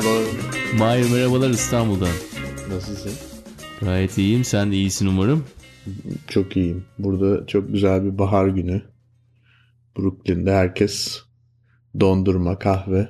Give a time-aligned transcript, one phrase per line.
[0.00, 0.24] Merhabalar.
[0.78, 2.08] Mahir merhabalar İstanbul'dan.
[2.70, 3.12] Nasılsın?
[3.80, 4.44] Gayet iyiyim.
[4.44, 5.44] Sen de iyisin umarım.
[6.28, 6.84] Çok iyiyim.
[6.98, 8.82] Burada çok güzel bir bahar günü.
[9.98, 11.22] Brooklyn'de herkes
[12.00, 13.08] dondurma, kahve,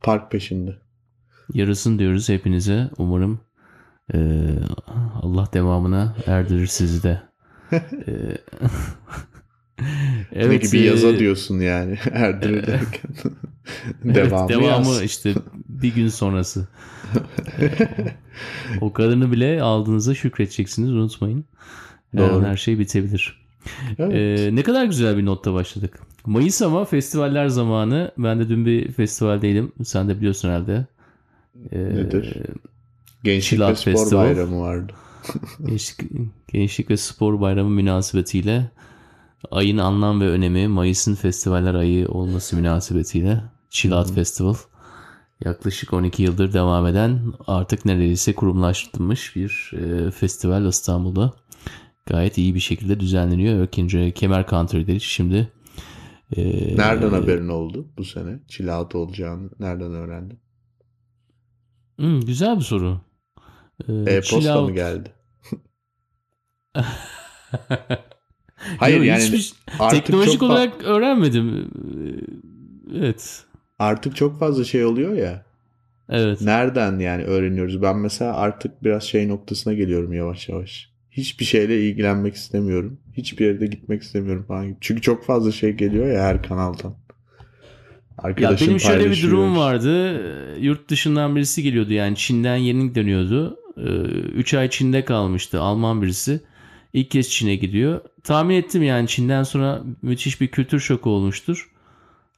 [0.00, 0.78] park peşinde.
[1.54, 2.90] Yarasın diyoruz hepinize.
[2.98, 3.40] Umarım
[4.14, 4.18] e,
[5.22, 7.22] Allah devamına erdirir sizi de.
[7.72, 7.80] e,
[10.32, 13.10] evet, ne gibi yaza e, diyorsun yani erdirir derken.
[14.04, 15.02] devamı, evet, devamı yaz.
[15.02, 15.34] işte
[15.68, 16.68] bir gün sonrası.
[18.80, 21.44] o kadarını bile aldığınızda şükredeceksiniz unutmayın.
[22.16, 22.44] Doğru.
[22.44, 23.40] Her şey bitebilir.
[23.98, 24.14] Evet.
[24.14, 26.00] Ee, ne kadar güzel bir notta başladık.
[26.26, 28.10] Mayıs ama festivaller zamanı.
[28.18, 29.72] Ben de dün bir festivaldeydim.
[29.84, 30.86] Sen de biliyorsun herhalde.
[31.72, 32.36] Ee, Nedir?
[33.24, 34.24] Gençlik ve Spor Festival.
[34.24, 34.92] Bayramı vardı.
[35.66, 36.10] Gençlik,
[36.48, 38.70] Gençlik ve Spor Bayramı münasebetiyle
[39.50, 44.54] ayın anlam ve önemi Mayıs'ın festivaller ayı olması münasebetiyle Chill Out Festival
[45.44, 51.32] yaklaşık 12 yıldır devam eden artık neredeyse kurumlaştırılmış bir e, festival İstanbul'da
[52.06, 53.60] gayet iyi bir şekilde düzenleniyor.
[53.60, 55.52] Ökince Kemer Country'de şimdi
[56.36, 56.42] e,
[56.76, 58.40] Nereden haberin oldu bu sene?
[58.72, 60.40] Out olacağını nereden öğrendin?
[61.96, 63.00] Hmm, güzel bir soru.
[63.88, 65.12] Ee, E-posta mı geldi?
[68.78, 69.52] Hayır Yok, yani hiçbir,
[69.90, 71.70] teknolojik olarak öğrenmedim.
[72.94, 73.44] Evet.
[73.78, 75.44] Artık çok fazla şey oluyor ya.
[76.08, 76.40] Evet.
[76.40, 77.82] Nereden yani öğreniyoruz?
[77.82, 80.90] Ben mesela artık biraz şey noktasına geliyorum yavaş yavaş.
[81.10, 82.98] Hiçbir şeyle ilgilenmek istemiyorum.
[83.16, 84.76] Hiçbir yerde gitmek istemiyorum falan.
[84.80, 86.94] Çünkü çok fazla şey geliyor ya her kanaldan.
[88.18, 90.22] Arkadaşım ya benim şöyle bir durum vardı.
[90.60, 93.56] Yurt dışından birisi geliyordu yani Çin'den yeni dönüyordu.
[94.34, 96.40] 3 ee, ay Çin'de kalmıştı Alman birisi.
[96.92, 98.00] İlk kez Çin'e gidiyor.
[98.24, 101.70] Tahmin ettim yani Çin'den sonra müthiş bir kültür şoku olmuştur.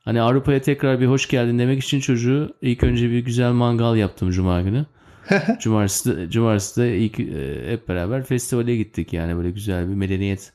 [0.04, 4.30] Hani Avrupa'ya tekrar bir hoş geldin demek için çocuğu ilk önce bir güzel mangal yaptım
[4.30, 4.86] Cuma günü.
[5.60, 10.52] cumartesi, de, cumartesi de ilk e, hep beraber festivale gittik yani böyle güzel bir medeniyet.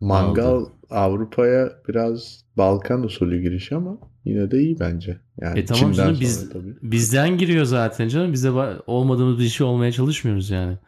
[0.00, 5.20] Mangal Avrupa'ya biraz Balkan usulü giriş ama yine de iyi bence.
[5.40, 6.76] Yani e tamam canım biz, tabii.
[6.82, 8.32] bizden giriyor zaten canım.
[8.32, 8.50] Bize
[8.86, 10.78] olmadığımız bir şey olmaya çalışmıyoruz yani.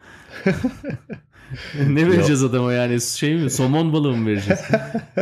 [1.89, 2.51] ne vereceğiz Yok.
[2.51, 4.61] adama yani şey mi somon balığı mı vereceğiz?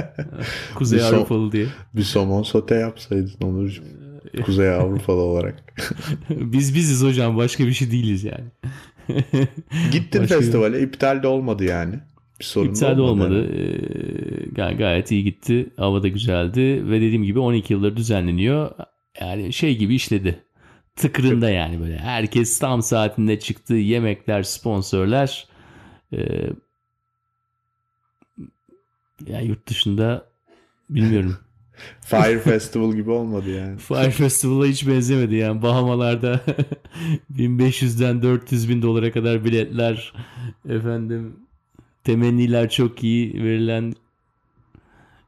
[0.75, 1.66] Kuzey bir Avrupalı diye.
[1.96, 3.84] Bir somon sote yapsaydın Onurcuğum.
[4.46, 5.64] Kuzey Avrupalı olarak.
[6.30, 8.46] Biz biziz hocam başka bir şey değiliz yani.
[9.91, 11.96] Gittin başka festivale iptal de olmadı yani.
[12.40, 13.34] Bir sorun İptal olmadı.
[13.36, 13.47] olmadı.
[13.53, 15.70] Ee, gay- gayet iyi gitti.
[15.78, 18.72] Hava da güzeldi ve dediğim gibi 12 yıldır düzenleniyor.
[19.22, 20.44] Yani şey gibi işledi.
[20.96, 21.97] Tıkırında yani böyle.
[21.97, 23.74] Herkes tam saatinde çıktı.
[23.74, 25.47] Yemekler, sponsorlar.
[26.14, 26.50] Ee,
[29.28, 30.26] ya yurt dışında
[30.90, 31.38] bilmiyorum.
[32.02, 33.78] Fire Festival gibi olmadı yani.
[33.78, 35.62] Fire Festival'a hiç benzemedi yani.
[35.62, 36.42] Bahamalarda
[37.38, 40.14] 1500'den 400 bin dolara kadar biletler
[40.70, 41.36] efendim
[42.04, 43.94] temenniler çok iyi verilen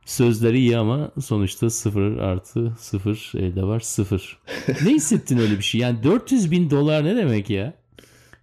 [0.06, 4.40] sözleri iyi ama sonuçta sıfır artı sıfır elde var sıfır.
[4.68, 5.82] ne hissettin öyle bir şey?
[5.82, 7.74] Yani 400 bin dolar ne demek ya?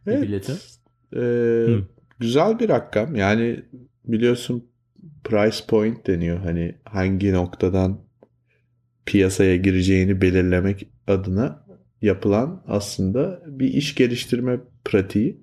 [0.07, 0.23] Evet.
[0.23, 0.53] Bir bilete.
[1.17, 3.15] Ee, güzel bir rakam.
[3.15, 3.63] Yani
[4.05, 4.71] biliyorsun
[5.25, 6.39] price point deniyor.
[6.39, 8.01] Hani hangi noktadan
[9.07, 11.67] piyasaya gireceğini belirlemek adına
[12.03, 15.41] yapılan aslında bir iş geliştirme pratiği.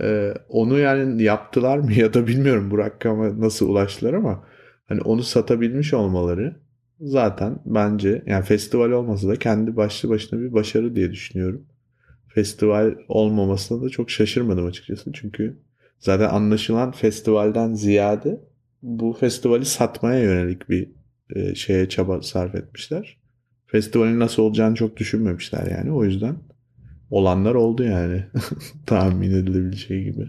[0.00, 4.44] Ee, onu yani yaptılar mı ya da bilmiyorum bu rakama nasıl ulaştılar ama
[4.86, 6.56] hani onu satabilmiş olmaları
[7.00, 11.66] zaten bence yani festival olmasa da kendi başlı başına bir başarı diye düşünüyorum.
[12.28, 15.12] Festival olmamasına da çok şaşırmadım açıkçası.
[15.12, 15.58] Çünkü
[16.02, 18.40] zaten anlaşılan festivalden ziyade
[18.82, 20.88] bu festivali satmaya yönelik bir
[21.34, 23.16] e, şeye çaba sarf etmişler.
[23.66, 25.92] Festivalin nasıl olacağını çok düşünmemişler yani.
[25.92, 26.36] O yüzden
[27.10, 28.24] olanlar oldu yani.
[28.86, 30.28] Tahmin edilebileceği gibi.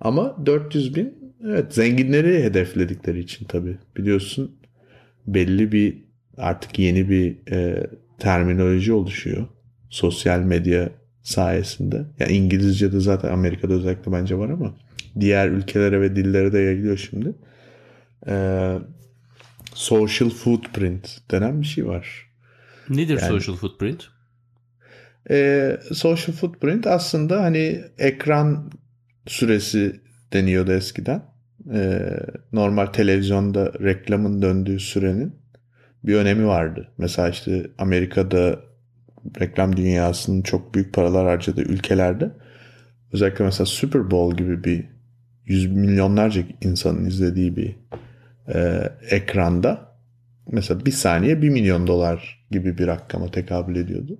[0.00, 1.14] Ama 400 bin
[1.44, 3.78] evet zenginleri hedefledikleri için tabii.
[3.96, 4.56] Biliyorsun
[5.26, 6.04] belli bir
[6.36, 7.86] artık yeni bir e,
[8.18, 9.46] terminoloji oluşuyor.
[9.90, 10.90] Sosyal medya
[11.22, 12.04] sayesinde.
[12.18, 14.74] Yani İngilizce'de zaten Amerika'da özellikle bence var ama
[15.20, 17.34] diğer ülkelere ve dillere de yayılıyor şimdi.
[18.26, 18.78] Ee,
[19.74, 22.30] social footprint denen bir şey var.
[22.88, 24.08] Nedir yani, social footprint?
[25.30, 28.70] E, social footprint aslında hani ekran
[29.26, 30.00] süresi
[30.32, 31.22] deniyordu eskiden.
[31.72, 32.00] E,
[32.52, 35.34] normal televizyonda reklamın döndüğü sürenin
[36.04, 36.92] bir önemi vardı.
[36.98, 38.60] Mesela işte Amerika'da
[39.40, 42.30] reklam dünyasının çok büyük paralar harcadığı ülkelerde
[43.12, 44.86] özellikle mesela Super Bowl gibi bir
[45.50, 47.76] yüz milyonlarca insanın izlediği bir
[48.54, 49.96] e, ekranda
[50.52, 54.18] mesela bir saniye bir milyon dolar gibi bir rakama tekabül ediyordu.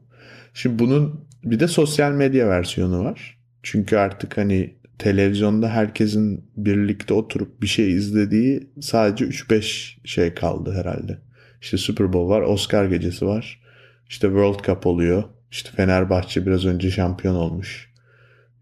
[0.54, 3.38] Şimdi bunun bir de sosyal medya versiyonu var.
[3.62, 11.18] Çünkü artık hani televizyonda herkesin birlikte oturup bir şey izlediği sadece 3-5 şey kaldı herhalde.
[11.62, 13.60] İşte Super Bowl var, Oscar gecesi var.
[14.08, 15.24] İşte World Cup oluyor.
[15.50, 17.89] İşte Fenerbahçe biraz önce şampiyon olmuş.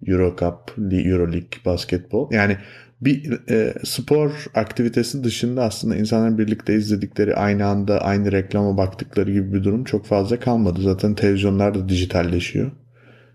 [0.06, 2.32] Euro Cup, Euro League, basketbol.
[2.32, 2.56] Yani
[3.00, 9.52] bir e, spor aktivitesi dışında aslında insanların birlikte izledikleri aynı anda aynı reklama baktıkları gibi
[9.52, 10.82] bir durum çok fazla kalmadı.
[10.82, 12.70] Zaten televizyonlar da dijitalleşiyor.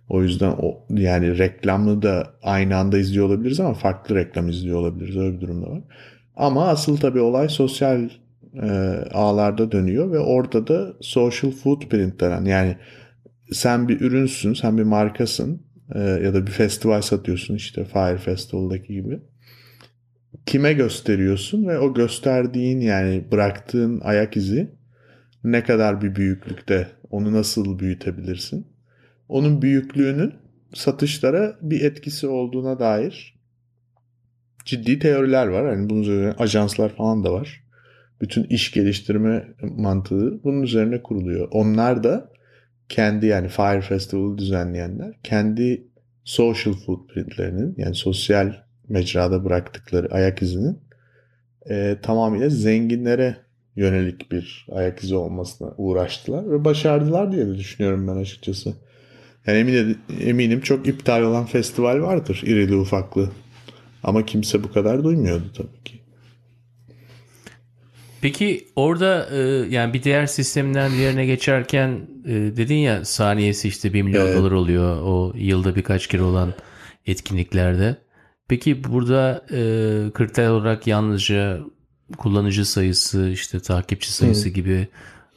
[0.09, 5.17] O yüzden o yani reklamını da aynı anda izliyor olabiliriz ama farklı reklam izliyor olabiliriz.
[5.17, 5.81] Öyle bir durum da var.
[6.35, 8.09] Ama asıl tabii olay sosyal
[8.61, 8.69] e,
[9.13, 12.77] ağlarda dönüyor ve orada da social footprint denen yani
[13.51, 15.61] sen bir ürünsün, sen bir markasın
[15.95, 19.19] e, ya da bir festival satıyorsun işte Fire Festival'daki gibi.
[20.45, 24.71] Kime gösteriyorsun ve o gösterdiğin yani bıraktığın ayak izi
[25.43, 28.67] ne kadar bir büyüklükte onu nasıl büyütebilirsin?
[29.29, 30.33] Onun büyüklüğünün
[30.73, 33.39] satışlara bir etkisi olduğuna dair
[34.65, 35.67] ciddi teoriler var.
[35.67, 37.63] Hani bunun üzerine ajanslar falan da var.
[38.21, 41.47] Bütün iş geliştirme mantığı bunun üzerine kuruluyor.
[41.51, 42.32] Onlar da
[42.89, 45.87] kendi yani Fire Festival'ı düzenleyenler kendi
[46.23, 48.53] social footprintlerinin yani sosyal
[48.89, 50.79] mecrada bıraktıkları ayak izinin
[51.69, 53.37] e, tamamıyla zenginlere
[53.75, 58.73] yönelik bir ayak izi olmasına uğraştılar ve başardılar diye de düşünüyorum ben açıkçası.
[59.47, 63.29] Yani eminim, eminim çok iptal olan festival vardır irili ufaklı.
[64.03, 66.02] Ama kimse bu kadar duymuyordu tabii ki.
[68.23, 69.39] Peki orada e,
[69.69, 74.37] yani bir diğer sistemden diğerine geçerken e, dedin ya saniyesi işte 1 milyon evet.
[74.37, 76.53] dolar oluyor o yılda birkaç kere olan
[77.05, 77.97] etkinliklerde.
[78.47, 79.57] Peki burada e,
[80.13, 81.59] kriter olarak yalnızca
[82.17, 84.53] kullanıcı sayısı işte takipçi sayısı Hı.
[84.53, 84.87] gibi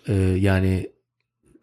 [0.09, 0.91] e, yani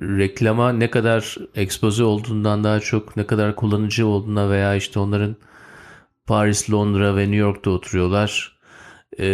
[0.02, 5.36] reklama ne kadar ekspoze olduğundan daha çok ne kadar kullanıcı olduğuna veya işte onların
[6.28, 8.53] Paris, Londra ve New York'ta oturuyorlar.
[9.20, 9.26] Ee,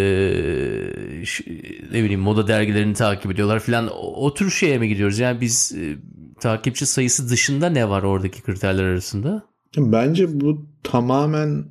[1.92, 3.88] ne bileyim moda dergilerini takip ediyorlar filan.
[3.88, 5.20] O, o tür şeye mi gidiyoruz?
[5.20, 5.98] Yani biz e,
[6.40, 9.44] takipçi sayısı dışında ne var oradaki kriterler arasında?
[9.78, 11.66] Bence bu tamamen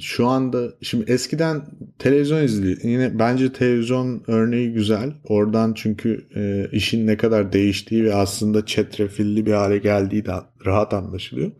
[0.00, 1.62] şu anda şimdi eskiden
[1.98, 2.78] televizyon izliyor.
[2.82, 5.12] Yine bence televizyon örneği güzel.
[5.24, 10.32] Oradan çünkü e, işin ne kadar değiştiği ve aslında çetrefilli bir hale geldiği de
[10.66, 11.50] rahat anlaşılıyor.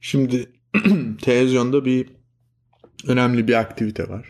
[0.00, 0.46] Şimdi
[1.22, 2.06] televizyonda bir
[3.06, 4.26] önemli bir aktivite var.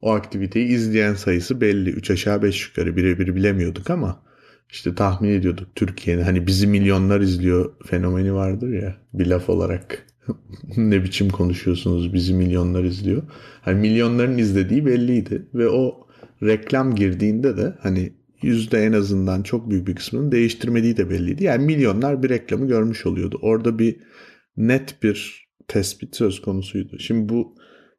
[0.00, 1.90] O aktiviteyi izleyen sayısı belli.
[1.90, 4.22] 3 aşağı 5 yukarı birebir bilemiyorduk ama
[4.70, 10.06] işte tahmin ediyorduk Türkiye'nin hani bizi milyonlar izliyor fenomeni vardır ya bir laf olarak
[10.76, 13.22] ne biçim konuşuyorsunuz bizi milyonlar izliyor.
[13.62, 16.06] Hani milyonların izlediği belliydi ve o
[16.42, 18.12] reklam girdiğinde de hani
[18.42, 21.44] yüzde en azından çok büyük bir kısmının değiştirmediği de belliydi.
[21.44, 23.38] Yani milyonlar bir reklamı görmüş oluyordu.
[23.42, 23.96] Orada bir
[24.56, 26.98] net bir tespit söz konusuydu.
[26.98, 27.54] Şimdi bu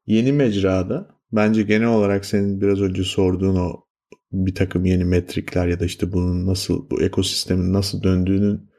[0.07, 3.85] yeni mecrada bence genel olarak senin biraz önce sorduğun o
[4.31, 8.69] bir takım yeni metrikler ya da işte bunun nasıl bu ekosistemin nasıl döndüğünün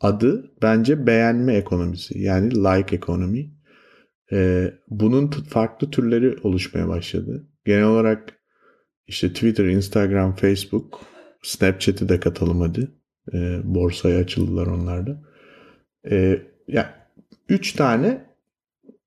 [0.00, 3.50] adı bence beğenme ekonomisi yani like ekonomi.
[4.32, 7.48] Ee, bunun farklı türleri oluşmaya başladı.
[7.64, 8.38] Genel olarak
[9.06, 11.00] işte Twitter, Instagram, Facebook,
[11.42, 12.88] Snapchat'i de katalım hadi.
[13.34, 15.22] Ee, borsaya açıldılar onlar da.
[16.10, 17.10] Ee, ya
[17.48, 18.27] üç tane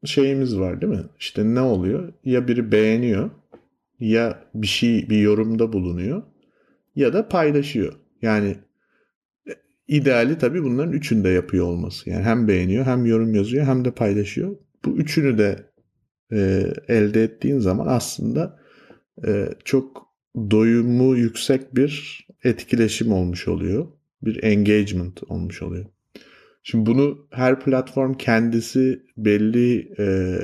[0.06, 1.04] şeyimiz var değil mi?
[1.20, 2.14] İşte ne oluyor?
[2.26, 3.30] Ya biri beğeniyor,
[4.00, 6.24] ya bir şey bir yorumda bulunuyor
[6.96, 7.94] ya da paylaşıyor.
[8.22, 8.56] Yani
[9.92, 12.10] İdeali tabii bunların üçünü de yapıyor olması.
[12.10, 14.56] Yani hem beğeniyor hem yorum yazıyor hem de paylaşıyor.
[14.86, 15.66] Bu üçünü de
[16.32, 18.60] e, elde ettiğin zaman aslında
[19.28, 20.08] e, çok
[20.52, 23.88] doyumu yüksek bir etkileşim olmuş oluyor.
[24.22, 25.86] Bir engagement olmuş oluyor.
[26.64, 30.38] Şimdi bunu her platform kendisi belli e,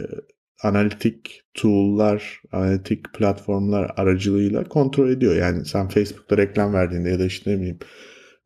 [0.63, 5.35] analitik tool'lar, analitik platformlar aracılığıyla kontrol ediyor.
[5.35, 7.79] Yani sen Facebook'ta reklam verdiğinde ya da işte ne bileyim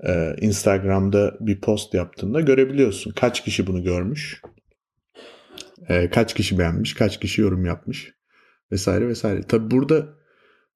[0.04, 3.12] e, Instagram'da bir post yaptığında görebiliyorsun.
[3.12, 4.42] Kaç kişi bunu görmüş,
[5.90, 8.14] e, kaç kişi beğenmiş, kaç kişi yorum yapmış
[8.72, 9.42] vesaire vesaire.
[9.42, 10.08] Tabi burada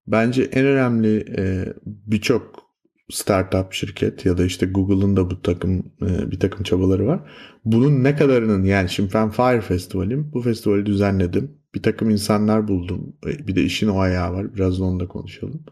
[0.07, 2.64] bence en önemli e, birçok
[3.09, 7.19] startup şirket ya da işte Google'ın da bu takım e, bir takım çabaları var.
[7.65, 10.31] Bunun ne kadarının yani şimdi ben Fire Festival'im.
[10.33, 11.57] Bu festivali düzenledim.
[11.75, 13.15] Bir takım insanlar buldum.
[13.27, 14.55] E, bir de işin o ayağı var.
[14.55, 15.65] Biraz da onu da konuşalım.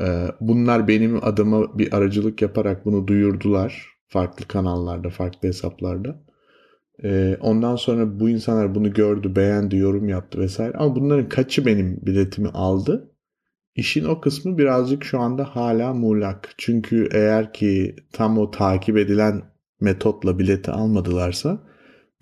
[0.00, 3.88] Ee, bunlar benim adıma bir aracılık yaparak bunu duyurdular.
[4.08, 6.22] Farklı kanallarda, farklı hesaplarda.
[7.40, 10.72] Ondan sonra bu insanlar bunu gördü, beğendi, yorum yaptı vesaire.
[10.76, 13.15] Ama bunların kaçı benim biletimi aldı?
[13.76, 16.54] İşin o kısmı birazcık şu anda hala muğlak.
[16.58, 19.42] Çünkü eğer ki tam o takip edilen
[19.80, 21.58] metotla bileti almadılarsa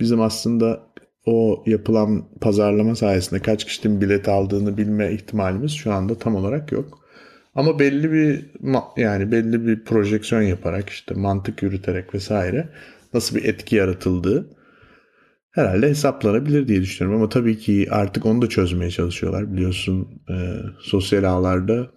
[0.01, 0.83] bizim aslında
[1.27, 6.99] o yapılan pazarlama sayesinde kaç kişinin bilet aldığını bilme ihtimalimiz şu anda tam olarak yok.
[7.55, 8.51] Ama belli bir
[8.97, 12.69] yani belli bir projeksiyon yaparak işte mantık yürüterek vesaire
[13.15, 14.51] nasıl bir etki yaratıldığı
[15.55, 17.21] herhalde hesaplanabilir diye düşünüyorum.
[17.21, 19.53] Ama tabii ki artık onu da çözmeye çalışıyorlar.
[19.53, 20.35] Biliyorsun e,
[20.81, 21.91] sosyal ağlarda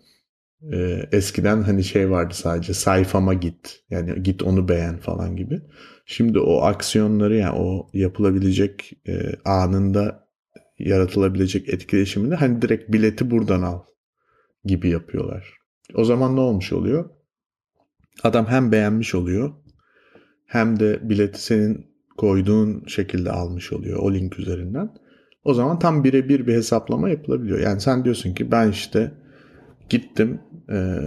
[0.73, 5.61] e, eskiden hani şey vardı sadece sayfama git yani git onu beğen falan gibi.
[6.05, 10.27] Şimdi o aksiyonları yani o yapılabilecek e, anında
[10.79, 13.79] yaratılabilecek etkileşimini hani direkt bileti buradan al
[14.63, 15.53] gibi yapıyorlar.
[15.93, 17.09] O zaman ne olmuş oluyor?
[18.23, 19.53] Adam hem beğenmiş oluyor
[20.45, 24.89] hem de bileti senin koyduğun şekilde almış oluyor o link üzerinden.
[25.43, 27.59] O zaman tam birebir bir hesaplama yapılabiliyor.
[27.59, 29.11] Yani sen diyorsun ki ben işte
[29.89, 30.99] gittim e,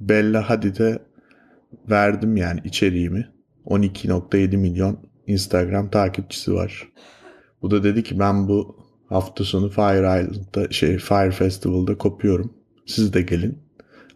[0.00, 0.98] Bella Hadid'e
[1.90, 3.28] verdim yani içeriğimi.
[3.66, 6.88] 12.7 milyon Instagram takipçisi var.
[7.62, 8.76] Bu da dedi ki ben bu
[9.08, 12.54] hafta sonu Fire Island'da şey Fire Festival'da kopuyorum.
[12.86, 13.58] Siz de gelin.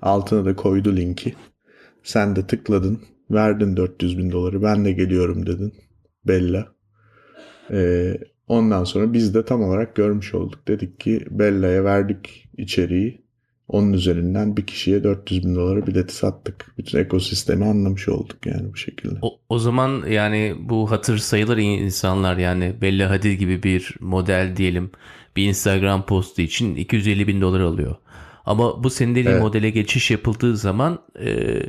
[0.03, 1.35] Altına da koydu linki.
[2.03, 3.01] Sen de tıkladın.
[3.31, 4.63] Verdin 400 bin doları.
[4.63, 5.73] Ben de geliyorum dedin.
[6.25, 6.69] Bella.
[7.71, 10.69] Ee, ondan sonra biz de tam olarak görmüş olduk.
[10.69, 13.23] Dedik ki Bella'ya verdik içeriği.
[13.69, 16.75] Onun üzerinden bir kişiye 400 bin dolara bileti sattık.
[16.79, 19.19] Bütün ekosistemi anlamış olduk yani bu şekilde.
[19.23, 24.91] O, o zaman yani bu hatır sayılır insanlar yani Bella Hadid gibi bir model diyelim
[25.37, 27.97] bir Instagram postu için 250 bin dolar alıyor.
[28.45, 29.43] Ama bu senin dediğin evet.
[29.43, 31.61] modele geçiş yapıldığı zaman e,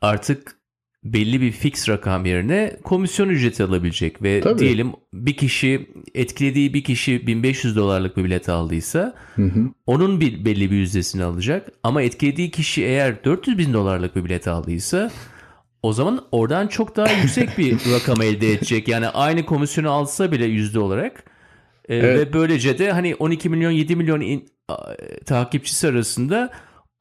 [0.00, 0.56] artık
[1.04, 4.58] belli bir fix rakam yerine komisyon ücreti alabilecek ve Tabii.
[4.58, 9.68] diyelim bir kişi etkilediği bir kişi 1500 dolarlık bir bilet aldıysa hı hı.
[9.86, 14.48] onun bir belli bir yüzdesini alacak ama etkilediği kişi eğer 400 bin dolarlık bir bilet
[14.48, 15.10] aldıysa
[15.82, 18.88] o zaman oradan çok daha yüksek bir rakam elde edecek.
[18.88, 21.24] Yani aynı komisyonu alsa bile yüzde olarak
[21.88, 22.18] e, evet.
[22.18, 24.76] ve böylece de hani 12 milyon 7 milyon in, a,
[25.26, 26.50] takipçisi arasında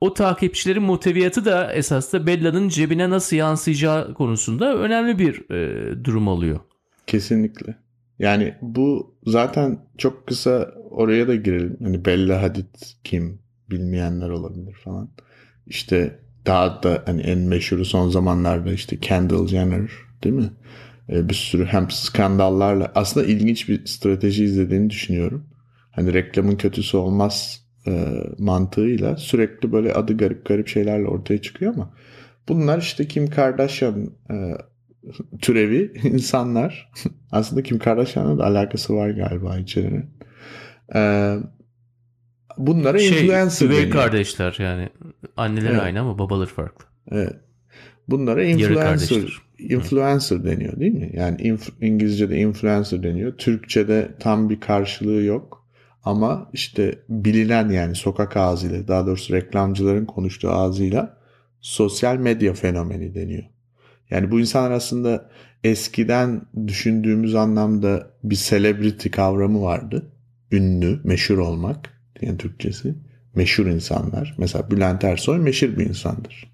[0.01, 6.27] o takipçilerin muhteviyatı da esas da Bella'nın cebine nasıl yansıyacağı konusunda önemli bir e, durum
[6.27, 6.59] alıyor.
[7.07, 7.75] Kesinlikle.
[8.19, 11.77] Yani bu zaten çok kısa oraya da girelim.
[11.83, 13.39] Hani Bella Hadid kim
[13.69, 15.09] bilmeyenler olabilir falan.
[15.67, 19.91] İşte daha da hani en meşhuru son zamanlarda işte Kendall Jenner
[20.23, 20.49] değil mi?
[21.09, 25.45] Ee, bir sürü hem skandallarla aslında ilginç bir strateji izlediğini düşünüyorum.
[25.91, 31.93] Hani reklamın kötüsü olmaz e, mantığıyla sürekli böyle adı garip garip şeylerle ortaya çıkıyor ama
[32.49, 34.57] bunlar işte Kim Kardashian e,
[35.41, 36.91] türevi insanlar.
[37.31, 40.05] Aslında Kim Kardashian'la da alakası var galiba içerinin.
[40.95, 41.35] E,
[42.57, 43.89] bunlara şey, influencer deniyor.
[43.89, 44.89] kardeşler yani.
[45.37, 45.81] Anneler evet.
[45.81, 46.85] aynı ama babaları farklı.
[47.11, 47.35] Evet.
[48.07, 50.43] Bunlara influencer influencer Hı.
[50.43, 51.11] deniyor değil mi?
[51.13, 53.37] Yani inf- İngilizce'de influencer deniyor.
[53.37, 55.60] Türkçe'de tam bir karşılığı yok.
[56.03, 61.17] Ama işte bilinen yani sokak ağzıyla daha doğrusu reklamcıların konuştuğu ağzıyla
[61.61, 63.43] sosyal medya fenomeni deniyor.
[64.09, 65.29] Yani bu insanlar aslında
[65.63, 70.11] eskiden düşündüğümüz anlamda bir celebrity kavramı vardı.
[70.51, 71.89] Ünlü, meşhur olmak
[72.21, 72.95] yani Türkçesi.
[73.35, 74.35] Meşhur insanlar.
[74.37, 76.51] Mesela Bülent Ersoy meşhur bir insandır.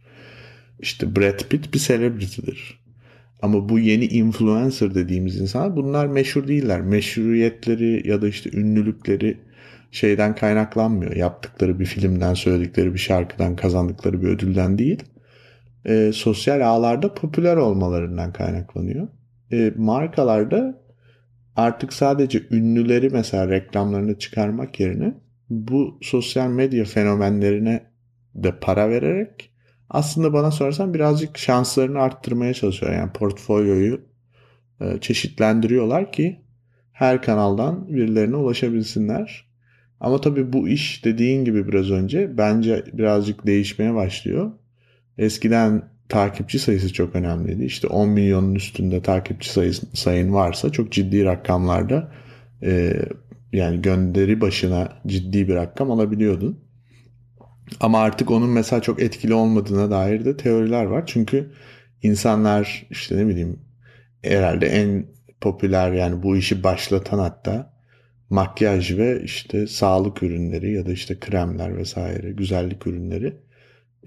[0.79, 2.86] İşte Brad Pitt bir celebrity'dir.
[3.41, 6.81] Ama bu yeni influencer dediğimiz insanlar bunlar meşhur değiller.
[6.81, 9.37] Meşruiyetleri ya da işte ünlülükleri
[9.91, 11.15] şeyden kaynaklanmıyor.
[11.15, 15.03] Yaptıkları bir filmden, söyledikleri bir şarkıdan, kazandıkları bir ödülden değil.
[15.85, 19.07] E, sosyal ağlarda popüler olmalarından kaynaklanıyor.
[19.51, 20.81] E, markalarda
[21.55, 25.13] artık sadece ünlüleri mesela reklamlarını çıkarmak yerine
[25.49, 27.83] bu sosyal medya fenomenlerine
[28.35, 29.51] de para vererek
[29.89, 32.93] aslında bana sorarsan birazcık şanslarını arttırmaya çalışıyor.
[32.93, 34.01] Yani portfolyoyu
[34.81, 36.41] e, çeşitlendiriyorlar ki
[36.91, 39.47] her kanaldan birilerine ulaşabilsinler.
[39.99, 44.51] Ama tabii bu iş dediğin gibi biraz önce bence birazcık değişmeye başlıyor.
[45.17, 47.65] Eskiden takipçi sayısı çok önemliydi.
[47.65, 52.11] İşte 10 milyonun üstünde takipçi sayısı, sayın varsa çok ciddi rakamlarda
[52.63, 52.93] e,
[53.53, 56.59] yani gönderi başına ciddi bir rakam alabiliyordun.
[57.79, 61.03] Ama artık onun mesela çok etkili olmadığına dair de teoriler var.
[61.05, 61.51] Çünkü
[62.03, 63.59] insanlar işte ne bileyim
[64.23, 65.05] herhalde en
[65.41, 67.73] popüler yani bu işi başlatan hatta
[68.29, 73.33] makyaj ve işte sağlık ürünleri ya da işte kremler vesaire güzellik ürünleri.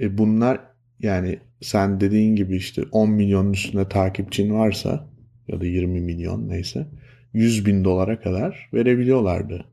[0.01, 0.61] E bunlar
[1.01, 5.09] yani sen dediğin gibi işte 10 milyonun üstünde takipçin varsa
[5.49, 6.87] ya da 20 milyon neyse
[7.33, 9.65] 100 bin dolara kadar verebiliyorlardı.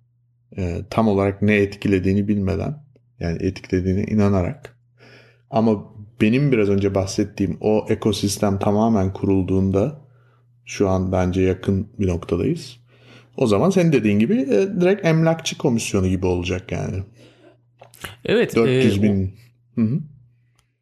[0.57, 2.86] E, tam olarak ne etkilediğini bilmeden
[3.19, 4.77] Yani etiklediğine inanarak.
[5.49, 5.83] Ama
[6.21, 10.01] benim biraz önce bahsettiğim o ekosistem tamamen kurulduğunda
[10.65, 12.77] şu an bence yakın bir noktadayız.
[13.37, 17.03] O zaman senin dediğin gibi e, direkt emlakçı komisyonu gibi olacak yani.
[18.25, 18.55] Evet.
[18.55, 19.35] 400 e, bin.
[19.75, 19.99] Hı -hı.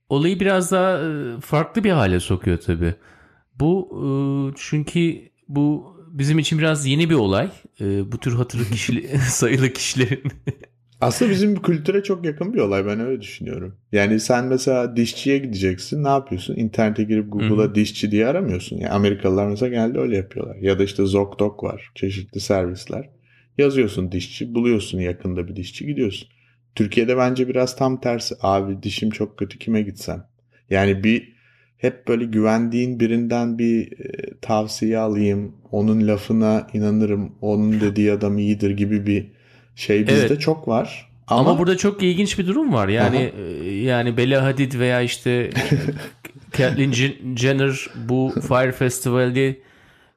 [0.10, 2.96] Olayı biraz daha e, farklı bir hale sokuyor tabii.
[3.60, 4.08] Bu e,
[4.58, 7.52] çünkü bu bizim için biraz yeni bir olay.
[7.82, 10.32] Bu tür hatırlı kişili, sayılı kişilerin
[11.02, 13.76] aslında bizim kültüre çok yakın bir olay ben öyle düşünüyorum.
[13.92, 16.56] Yani sen mesela dişçiye gideceksin ne yapıyorsun?
[16.56, 18.78] İnternete girip Google'a dişçi diye aramıyorsun.
[18.78, 20.56] Yani Amerikalılar mesela genelde öyle yapıyorlar.
[20.56, 23.10] Ya da işte ZocDoc var çeşitli servisler.
[23.58, 26.28] Yazıyorsun dişçi buluyorsun yakında bir dişçi gidiyorsun.
[26.76, 28.36] Türkiye'de bence biraz tam tersi.
[28.42, 30.28] Abi dişim çok kötü kime gitsem?
[30.70, 31.36] Yani bir
[31.78, 35.56] hep böyle güvendiğin birinden bir e, tavsiye alayım.
[35.72, 37.36] Onun lafına inanırım.
[37.42, 39.35] Onun dediği adam iyidir gibi bir
[39.76, 40.42] şey bizde evet.
[40.42, 41.12] çok var.
[41.28, 41.50] Ama...
[41.50, 42.88] Ama burada çok ilginç bir durum var.
[42.88, 43.66] Yani Aha.
[43.66, 45.50] E, yani Bella Hadid veya işte
[46.58, 46.92] Caitlyn
[47.36, 49.62] Jenner bu Fire Festival'i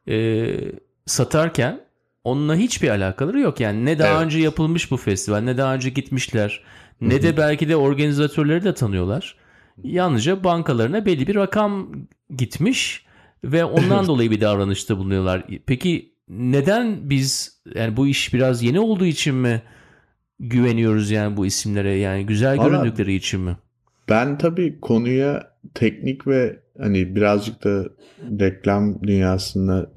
[0.08, 0.46] e,
[1.06, 1.80] satarken
[2.24, 3.60] onunla hiçbir alakaları yok.
[3.60, 4.26] Yani ne daha evet.
[4.26, 6.62] önce yapılmış bu festival, ne daha önce gitmişler,
[7.00, 9.36] ne de belki de organizatörleri de tanıyorlar.
[9.82, 11.92] Yalnızca bankalarına belli bir rakam
[12.36, 13.04] gitmiş
[13.44, 15.44] ve ondan dolayı bir davranışta bulunuyorlar.
[15.66, 19.62] Peki neden biz yani bu iş biraz yeni olduğu için mi
[20.40, 23.56] güveniyoruz yani bu isimlere yani güzel Vallahi göründükleri için mi?
[24.08, 27.84] Ben tabii konuya teknik ve hani birazcık da
[28.40, 29.92] reklam dünyasında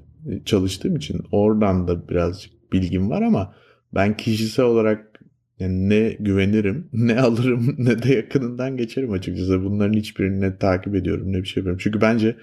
[0.45, 3.55] çalıştığım için oradan da birazcık bilgim var ama
[3.93, 5.11] ben kişisel olarak
[5.59, 9.63] yani ne güvenirim, ne alırım, ne de yakınından geçerim açıkçası.
[9.63, 11.81] Bunların hiçbirini ne takip ediyorum, ne bir şey yapıyorum.
[11.83, 12.37] Çünkü bence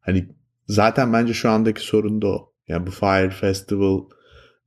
[0.00, 0.28] hani
[0.66, 2.52] zaten bence şu andaki sorun da o.
[2.68, 4.00] Yani bu Fire Festival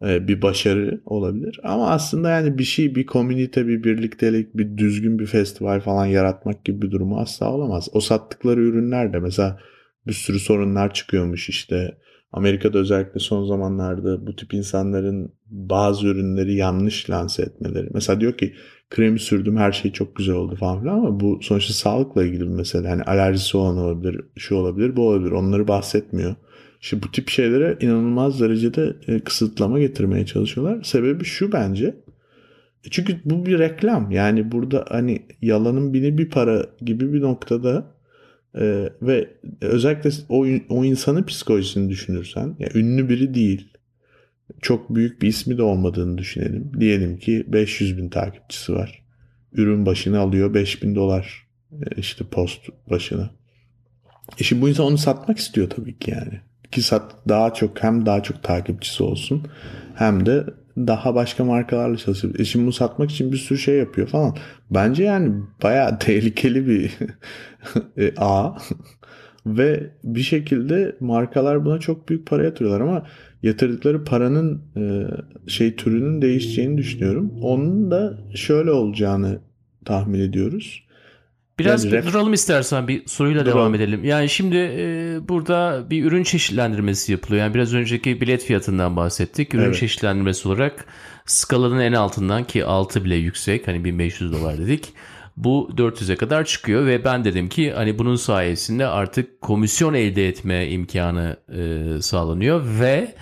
[0.05, 1.59] e, bir başarı olabilir.
[1.63, 6.65] Ama aslında yani bir şey, bir komünite, bir birliktelik, bir düzgün bir festival falan yaratmak
[6.65, 7.89] gibi bir durumu asla olamaz.
[7.93, 9.59] O sattıkları ürünler de mesela
[10.07, 11.97] bir sürü sorunlar çıkıyormuş işte.
[12.33, 17.87] Amerika'da özellikle son zamanlarda bu tip insanların bazı ürünleri yanlış lanse etmeleri.
[17.93, 18.53] Mesela diyor ki
[18.89, 22.55] kremi sürdüm her şey çok güzel oldu falan filan ama bu sonuçta sağlıkla ilgili bir
[22.55, 22.87] mesele.
[22.87, 25.31] Hani alerjisi olan olabilir, şu olabilir, bu olabilir.
[25.31, 26.35] Onları bahsetmiyor.
[26.81, 30.83] İşte bu tip şeylere inanılmaz derecede e, kısıtlama getirmeye çalışıyorlar.
[30.83, 31.85] Sebebi şu bence.
[32.85, 34.11] E, çünkü bu bir reklam.
[34.11, 37.95] Yani burada hani yalanın bini bir para gibi bir noktada
[38.55, 39.29] e, ve
[39.61, 43.67] özellikle o, o insanın psikolojisini düşünürsen ya ünlü biri değil.
[44.61, 46.71] Çok büyük bir ismi de olmadığını düşünelim.
[46.79, 49.03] Diyelim ki 500 bin takipçisi var.
[49.53, 53.31] Ürün başını alıyor 5000 dolar e, işte post başına.
[54.39, 58.05] E şimdi bu insan onu satmak istiyor tabii ki yani ki sat daha çok hem
[58.05, 59.43] daha çok takipçisi olsun
[59.95, 60.45] hem de
[60.77, 62.33] daha başka markalarla çalışıyor.
[62.39, 64.35] E şimdi bunu satmak için bir sürü şey yapıyor falan.
[64.71, 66.97] Bence yani bayağı tehlikeli bir
[67.97, 68.57] e, ağ.
[69.45, 73.05] Ve bir şekilde markalar buna çok büyük para yatırıyorlar ama
[73.43, 75.07] yatırdıkları paranın e,
[75.47, 77.33] şey türünün değişeceğini düşünüyorum.
[77.41, 79.39] Onun da şöyle olacağını
[79.85, 80.83] tahmin ediyoruz.
[81.65, 83.59] Biraz yani duralım istersen bir soruyla duralım.
[83.59, 84.03] devam edelim.
[84.03, 87.43] Yani şimdi e, burada bir ürün çeşitlendirmesi yapılıyor.
[87.43, 89.53] Yani biraz önceki bilet fiyatından bahsettik.
[89.53, 89.75] Ürün evet.
[89.75, 90.85] çeşitlendirmesi olarak
[91.25, 94.93] skalanın en altından ki 6 bile yüksek hani 1500 dolar dedik.
[95.37, 100.69] Bu 400'e kadar çıkıyor ve ben dedim ki hani bunun sayesinde artık komisyon elde etme
[100.69, 103.15] imkanı e, sağlanıyor ve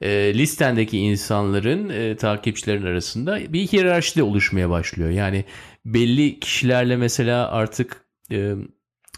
[0.00, 5.10] e, listendeki insanların e, takipçilerin arasında bir hiyerarşi de oluşmaya başlıyor.
[5.10, 5.44] Yani
[5.84, 8.54] belli kişilerle mesela artık e,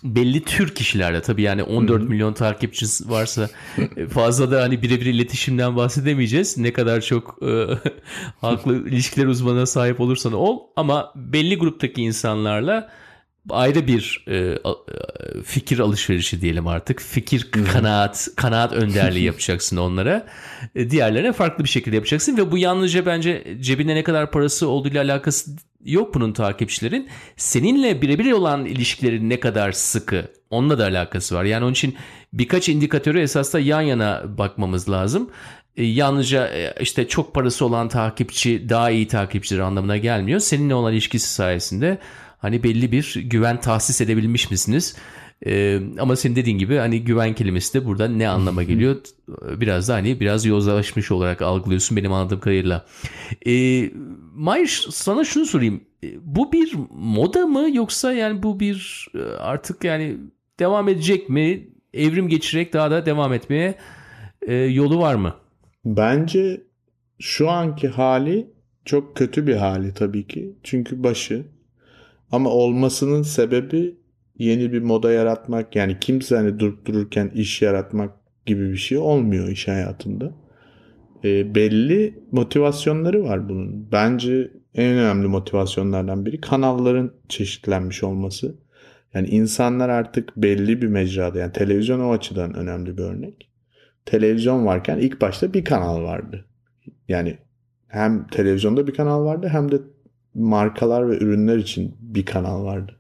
[0.03, 2.09] belli tür kişilerle tabii yani 14 Hı-hı.
[2.09, 3.49] milyon takipçisi varsa
[3.97, 6.59] e, fazla da hani birebir iletişimden bahsedemeyeceğiz.
[6.59, 7.67] Ne kadar çok e,
[8.41, 12.91] halkla ilişkiler uzmanına sahip olursan ol ama belli gruptaki insanlarla
[13.51, 14.57] ayrı bir e, e,
[15.45, 17.01] fikir alışverişi diyelim artık.
[17.01, 20.27] Fikir kanaat, kanaat önderliği yapacaksın onlara.
[20.75, 25.05] E, diğerlerine farklı bir şekilde yapacaksın ve bu yalnızca bence cebinde ne kadar parası olduğuyla
[25.05, 25.51] alakası
[25.85, 27.09] yok bunun takipçilerin.
[27.37, 31.45] Seninle birebir olan ilişkilerin ne kadar sıkı onunla da alakası var.
[31.45, 31.97] Yani onun için
[32.33, 35.31] birkaç indikatörü esasda yan yana bakmamız lazım.
[35.77, 40.41] E, yalnızca e, işte çok parası olan takipçi daha iyi takipçiler anlamına gelmiyor.
[40.41, 41.99] Seninle olan ilişkisi sayesinde
[42.39, 44.97] hani belli bir güven tahsis edebilmiş misiniz?
[45.47, 48.97] Ee, ama senin dediğin gibi hani güven kelimesi de burada ne anlama geliyor?
[49.43, 52.87] Biraz da hani biraz yozlaşmış olarak algılıyorsun benim anladığım kadarıyla.
[53.47, 53.91] Ee,
[54.35, 55.81] Mayr sana şunu sorayım.
[56.05, 60.17] Ee, bu bir moda mı yoksa yani bu bir e, artık yani
[60.61, 61.69] devam edecek mi?
[61.95, 63.75] Evrim geçirerek daha da devam etmeye
[64.43, 65.35] e, yolu var mı?
[65.85, 66.63] Bence
[67.19, 68.51] şu anki hali
[68.85, 70.57] çok kötü bir hali tabii ki.
[70.63, 71.47] Çünkü başı
[72.33, 73.97] Ama olmasının sebebi
[74.39, 78.11] yeni bir moda yaratmak yani kimse hani durup dururken iş yaratmak
[78.47, 80.33] gibi bir şey olmuyor iş hayatında.
[81.25, 83.93] E, belli motivasyonları var bunun.
[83.93, 88.55] Bence en önemli motivasyonlardan biri kanalların çeşitlenmiş olması.
[89.15, 93.51] Yani insanlar artık belli bir mecrada yani televizyon o açıdan önemli bir örnek.
[94.07, 96.45] Televizyon varken ilk başta bir kanal vardı.
[97.09, 97.39] Yani
[97.89, 99.77] hem televizyonda bir kanal vardı hem de
[100.37, 102.93] markalar ve ürünler için bir kanal vardı.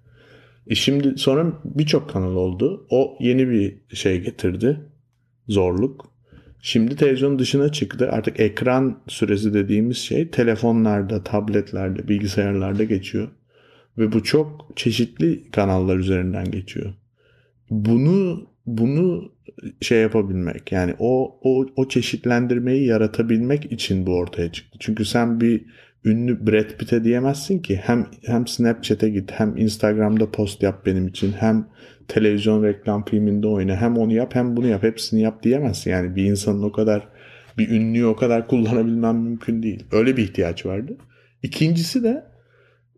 [0.66, 2.86] E şimdi sonra birçok kanal oldu.
[2.90, 4.80] O yeni bir şey getirdi.
[5.48, 6.16] Zorluk.
[6.60, 8.08] Şimdi televizyon dışına çıktı.
[8.12, 13.28] Artık ekran süresi dediğimiz şey telefonlarda, tabletlerde, bilgisayarlarda geçiyor.
[13.98, 16.94] Ve bu çok çeşitli kanallar üzerinden geçiyor.
[17.70, 19.32] Bunu bunu
[19.80, 24.78] şey yapabilmek yani o o o çeşitlendirmeyi yaratabilmek için bu ortaya çıktı.
[24.80, 25.64] Çünkü sen bir
[26.06, 31.32] ünlü Brad Pitt'e diyemezsin ki hem hem Snapchat'e git hem Instagram'da post yap benim için
[31.32, 31.66] hem
[32.08, 35.90] televizyon reklam filminde oyna hem onu yap hem bunu yap hepsini yap diyemezsin.
[35.90, 37.08] Yani bir insanın o kadar
[37.58, 39.84] bir ünlüyü o kadar kullanabilmem mümkün değil.
[39.92, 40.96] Öyle bir ihtiyaç vardı.
[41.42, 42.24] İkincisi de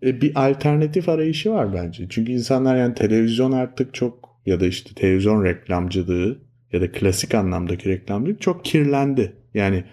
[0.03, 2.07] e, bir alternatif arayışı var bence.
[2.11, 6.39] Çünkü insanlar yani televizyon artık çok ya da işte televizyon reklamcılığı
[6.73, 9.33] ya da klasik anlamdaki reklamcılık çok kirlendi.
[9.55, 9.85] Yani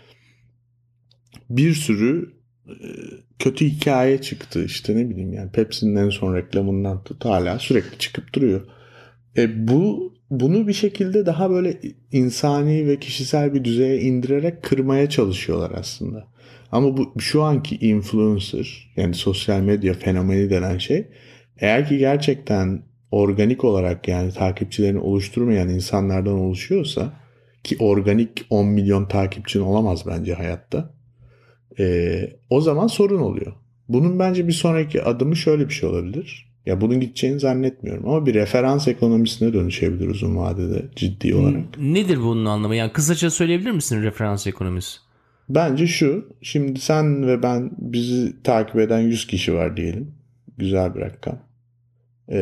[1.49, 2.34] bir sürü
[3.39, 8.33] kötü hikaye çıktı işte ne bileyim yani Pepsi'nin en son reklamından tut hala sürekli çıkıp
[8.33, 8.61] duruyor.
[9.37, 11.79] E bu bunu bir şekilde daha böyle
[12.11, 16.27] insani ve kişisel bir düzeye indirerek kırmaya çalışıyorlar aslında.
[16.71, 21.07] Ama bu şu anki influencer yani sosyal medya fenomeni denen şey
[21.57, 27.13] eğer ki gerçekten organik olarak yani takipçilerini oluşturmayan insanlardan oluşuyorsa
[27.63, 30.94] ki organik 10 milyon takipçin olamaz bence hayatta.
[31.79, 33.53] E, o zaman sorun oluyor.
[33.89, 36.55] Bunun bence bir sonraki adımı şöyle bir şey olabilir.
[36.65, 41.77] Ya bunun gideceğini zannetmiyorum ama bir referans ekonomisine dönüşebilir uzun vadede ciddi olarak.
[41.77, 42.75] Nedir bunun anlamı?
[42.75, 44.97] Yani kısaca söyleyebilir misin referans ekonomisi?
[45.49, 46.25] Bence şu.
[46.41, 50.11] Şimdi sen ve ben bizi takip eden 100 kişi var diyelim.
[50.57, 51.39] Güzel bir rakam.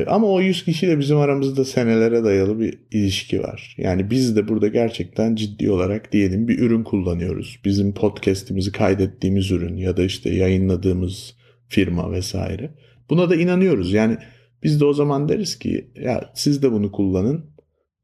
[0.07, 3.75] Ama o 100 kişiyle bizim aramızda senelere dayalı bir ilişki var.
[3.77, 7.59] Yani biz de burada gerçekten ciddi olarak diyelim bir ürün kullanıyoruz.
[7.65, 11.35] Bizim podcast'imizi kaydettiğimiz ürün ya da işte yayınladığımız
[11.67, 12.73] firma vesaire.
[13.09, 13.93] Buna da inanıyoruz.
[13.93, 14.17] Yani
[14.63, 17.53] biz de o zaman deriz ki ya siz de bunu kullanın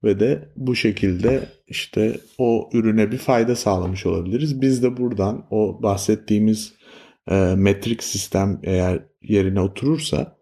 [0.03, 4.61] ve de bu şekilde işte o ürüne bir fayda sağlamış olabiliriz.
[4.61, 6.73] Biz de buradan o bahsettiğimiz
[7.31, 10.38] e, metrik sistem eğer yerine oturursa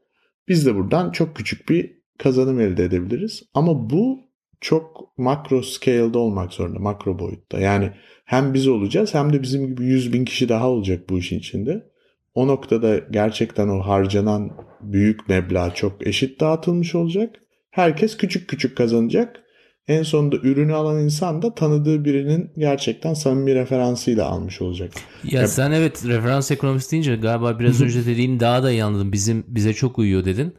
[0.47, 3.43] biz de buradan çok küçük bir kazanım elde edebiliriz.
[3.53, 4.19] Ama bu
[4.61, 7.59] çok makro scale'da olmak zorunda, makro boyutta.
[7.59, 7.91] Yani
[8.25, 11.83] hem biz olacağız hem de bizim gibi 100 bin kişi daha olacak bu işin içinde.
[12.33, 17.35] O noktada gerçekten o harcanan büyük meblağ çok eşit dağıtılmış olacak.
[17.69, 19.43] Herkes küçük küçük kazanacak.
[19.87, 24.91] En sonunda ürünü alan insan da tanıdığı birinin gerçekten samimi referansıyla almış olacak.
[25.23, 29.11] Ya, ya sen evet referans ekonomisi deyince galiba biraz önce dediğin daha da iyi anladım.
[29.11, 30.55] Bizim bize çok uyuyor dedin.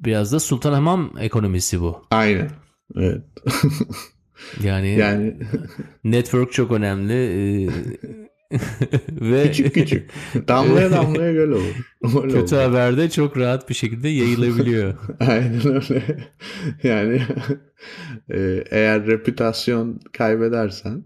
[0.00, 2.02] Biraz da Sultanhamam ekonomisi bu.
[2.10, 2.50] Aynen.
[2.96, 3.22] Evet.
[4.62, 5.36] yani, yani
[6.04, 7.70] network çok önemli.
[9.10, 10.10] Ve küçük küçük.
[10.48, 11.74] Damlaya damlaya göl olur.
[12.24, 12.62] Öyle kötü olur.
[12.62, 14.94] haber de çok rahat bir şekilde yayılabiliyor.
[15.20, 16.02] Aynen öyle.
[16.82, 17.22] Yani
[18.30, 21.04] e, eğer reputasyon kaybedersen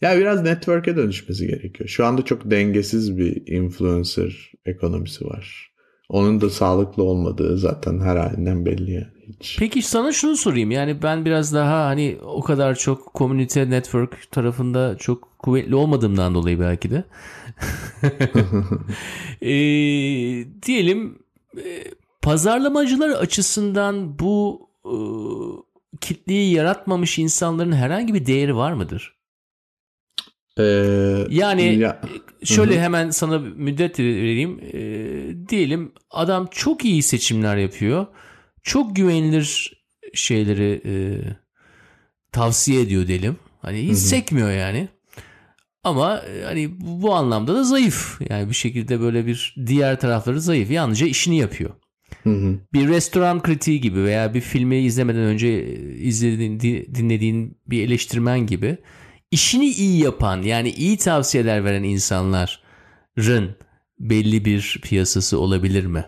[0.00, 1.88] ya biraz network'e dönüşmesi gerekiyor.
[1.88, 5.72] Şu anda çok dengesiz bir influencer ekonomisi var.
[6.08, 9.06] Onun da sağlıklı olmadığı zaten her halinden belli yani.
[9.28, 9.56] Hiç.
[9.58, 10.70] Peki sana şunu sorayım.
[10.70, 16.60] Yani ben biraz daha hani o kadar çok komünite network tarafında çok kuvvetli olmadığımdan dolayı
[16.60, 17.04] belki de.
[19.42, 19.52] e,
[20.62, 21.18] diyelim
[21.56, 21.84] e,
[22.22, 24.94] pazarlamacılar açısından bu e,
[26.00, 29.17] kitleyi yaratmamış insanların herhangi bir değeri var mıdır?
[30.58, 32.00] Ee, yani ya,
[32.44, 32.80] şöyle hı.
[32.80, 34.60] hemen sana müddet vereyim.
[34.72, 38.06] E, diyelim adam çok iyi seçimler yapıyor
[38.68, 39.72] çok güvenilir
[40.14, 40.94] şeyleri e,
[42.32, 43.36] tavsiye ediyor diyelim.
[43.62, 43.96] Hani hiç Hı-hı.
[43.96, 44.88] sekmiyor yani.
[45.84, 48.20] Ama e, hani bu, anlamda da zayıf.
[48.30, 50.70] Yani bir şekilde böyle bir diğer tarafları zayıf.
[50.70, 51.70] Yalnızca işini yapıyor.
[52.22, 52.58] Hı-hı.
[52.72, 56.60] Bir restoran kritiği gibi veya bir filmi izlemeden önce e, izlediğin,
[56.94, 58.78] dinlediğin bir eleştirmen gibi
[59.30, 63.50] işini iyi yapan yani iyi tavsiyeler veren insanların
[64.00, 66.04] belli bir piyasası olabilir mi?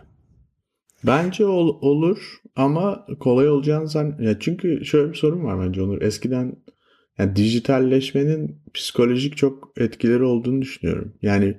[1.06, 2.18] Bence ol, olur
[2.56, 6.02] ama kolay olacağını zan ya çünkü şöyle bir sorun var bence Onur.
[6.02, 6.56] Eskiden
[7.18, 11.14] yani dijitalleşmenin psikolojik çok etkileri olduğunu düşünüyorum.
[11.22, 11.56] Yani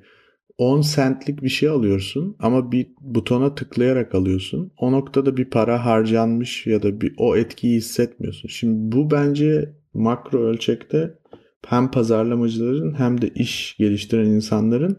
[0.57, 4.71] 10 centlik bir şey alıyorsun ama bir butona tıklayarak alıyorsun.
[4.77, 8.47] O noktada bir para harcanmış ya da bir o etkiyi hissetmiyorsun.
[8.47, 11.20] Şimdi bu bence makro ölçekte
[11.67, 14.97] hem pazarlamacıların hem de iş geliştiren insanların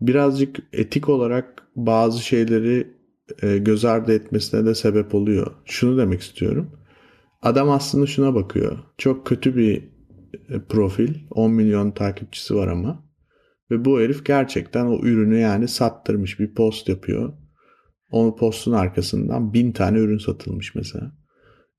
[0.00, 2.96] birazcık etik olarak bazı şeyleri
[3.42, 5.54] e, göz ardı etmesine de sebep oluyor.
[5.64, 6.70] Şunu demek istiyorum.
[7.42, 8.78] Adam aslında şuna bakıyor.
[8.98, 9.92] Çok kötü bir
[10.48, 11.14] e, profil.
[11.30, 13.04] 10 milyon takipçisi var ama.
[13.70, 17.32] Ve bu herif gerçekten o ürünü yani sattırmış bir post yapıyor.
[18.10, 21.12] O postun arkasından bin tane ürün satılmış mesela.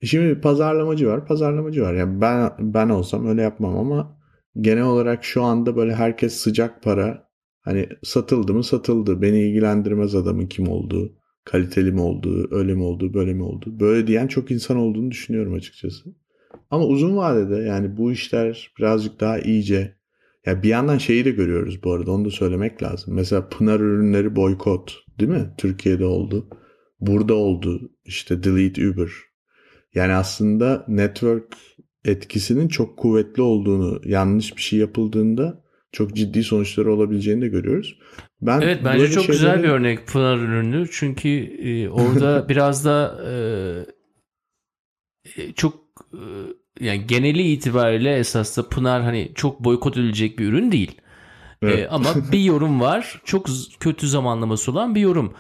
[0.04, 1.94] Şimdi pazarlamacı var, pazarlamacı var.
[1.94, 4.18] Yani ben ben olsam öyle yapmam ama
[4.62, 7.30] genel olarak şu anda böyle herkes sıcak para
[7.62, 9.22] hani satıldı mı satıldı.
[9.22, 11.14] Beni ilgilendirmez adamın kim olduğu,
[11.46, 13.80] kaliteli mi olduğu, öyle mi olduğu, böyle mi olduğu.
[13.80, 16.16] Böyle diyen çok insan olduğunu düşünüyorum açıkçası.
[16.72, 19.96] Ama uzun vadede yani bu işler birazcık daha iyice
[20.46, 23.14] ya bir yandan şeyi de görüyoruz bu arada onu da söylemek lazım.
[23.14, 25.54] Mesela Pınar ürünleri boykot değil mi?
[25.58, 26.50] Türkiye'de oldu.
[27.00, 27.92] Burada oldu.
[28.06, 29.10] İşte Delete Uber.
[29.96, 31.58] Yani aslında network
[32.06, 37.98] etkisinin çok kuvvetli olduğunu, yanlış bir şey yapıldığında çok ciddi sonuçları olabileceğini de görüyoruz.
[38.42, 39.32] Ben evet bence çok şeyleri...
[39.32, 40.88] güzel bir örnek Pınar ürünü.
[40.92, 43.34] Çünkü e, orada biraz da e,
[45.42, 45.76] e çok
[46.14, 46.22] e,
[46.80, 51.02] yani geneli itibariyle esas da Pınar hani çok boykot edilecek bir ürün değil.
[51.62, 51.80] Evet.
[51.80, 53.22] E, ama bir yorum var.
[53.26, 53.48] Çok
[53.80, 55.34] kötü zamanlaması olan bir yorum.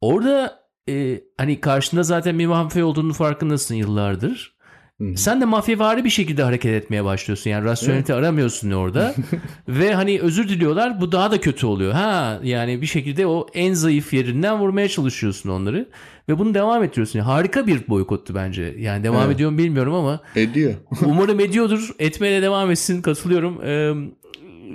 [0.00, 4.54] Orada e, hani karşında zaten bir mafya olduğunu farkındasın yıllardır.
[5.00, 5.16] Hı-hı.
[5.16, 7.50] Sen de mafyavari bir şekilde hareket etmeye başlıyorsun.
[7.50, 8.24] Yani rasyonelite evet.
[8.24, 9.14] aramıyorsun orada.
[9.68, 11.92] Ve hani özür diliyorlar bu daha da kötü oluyor.
[11.92, 15.88] Ha yani bir şekilde o en zayıf yerinden vurmaya çalışıyorsun onları.
[16.28, 17.18] Ve bunu devam ettiriyorsun.
[17.18, 18.74] Yani harika bir boykottu bence.
[18.78, 19.34] Yani devam evet.
[19.34, 20.20] ediyor mu bilmiyorum ama.
[20.36, 20.74] Ediyor.
[21.04, 21.90] umarım ediyordur.
[21.98, 23.02] Etmeye devam etsin.
[23.02, 23.64] Katılıyorum.
[23.64, 23.92] Ee,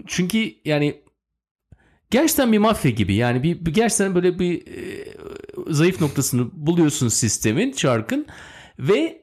[0.07, 1.01] çünkü yani
[2.09, 3.15] gerçekten bir mafya gibi.
[3.15, 5.05] Yani bir, bir gerçekten böyle bir e,
[5.67, 8.25] zayıf noktasını buluyorsun sistemin, çarkın
[8.79, 9.21] ve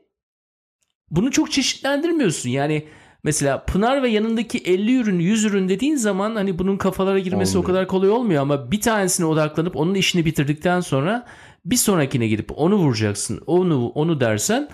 [1.10, 2.50] bunu çok çeşitlendirmiyorsun.
[2.50, 2.86] Yani
[3.22, 7.64] mesela Pınar ve yanındaki 50 ürün 100 ürün dediğin zaman hani bunun kafalara girmesi olmuyor.
[7.64, 11.26] o kadar kolay olmuyor ama bir tanesine odaklanıp onun işini bitirdikten sonra
[11.64, 13.42] bir sonrakine gidip onu vuracaksın.
[13.46, 14.68] Onu onu dersen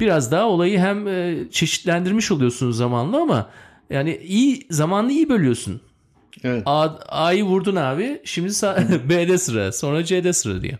[0.00, 3.50] biraz daha olayı hem e, çeşitlendirmiş oluyorsun zamanla ama
[3.90, 5.80] yani iyi zamanlı iyi bölüyorsun.
[6.44, 6.62] Evet.
[6.66, 8.20] A, A'yı vurdun abi.
[8.24, 8.48] Şimdi
[9.08, 10.78] B'de sıra, sonra C'de sıra diye.